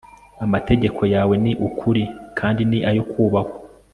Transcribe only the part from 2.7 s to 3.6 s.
ayo kubahwa